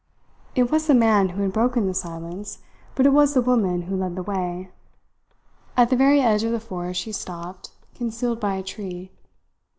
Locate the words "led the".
3.95-4.23